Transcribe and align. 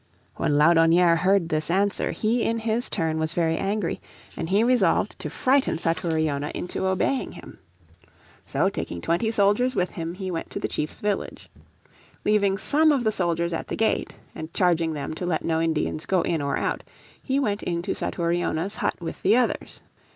When 0.37 0.53
Laudonnière 0.53 1.19
heard 1.19 1.49
this 1.49 1.69
answer 1.69 2.09
he 2.09 2.41
in 2.41 2.57
his 2.57 2.89
turn 2.89 3.19
was 3.19 3.35
very 3.35 3.55
angry, 3.55 4.01
and 4.35 4.49
he 4.49 4.63
resolved 4.63 5.19
to 5.19 5.29
frighten 5.29 5.77
Satouriona 5.77 6.51
into 6.55 6.87
obeying 6.87 7.33
him. 7.33 7.59
So 8.43 8.67
taking 8.67 8.99
twenty 9.01 9.29
soldiers 9.29 9.75
with 9.75 9.91
him 9.91 10.15
he 10.15 10.31
went 10.31 10.49
to 10.49 10.59
the 10.59 10.67
chief's 10.67 11.01
village. 11.01 11.49
Leaving 12.25 12.57
some 12.57 12.91
of 12.91 13.03
the 13.03 13.11
soldiers 13.11 13.53
at 13.53 13.67
the 13.67 13.75
gate, 13.75 14.15
and 14.33 14.51
charging 14.55 14.95
them 14.95 15.13
to 15.13 15.25
let 15.27 15.45
no 15.45 15.61
Indians 15.61 16.07
go 16.07 16.23
in 16.23 16.41
or 16.41 16.57
out, 16.57 16.83
he 17.21 17.39
went 17.39 17.61
into 17.61 17.93
Satouriona's 17.93 18.77
hut 18.77 18.95
with 19.01 19.21
the 19.21 19.37
others. 19.37 19.83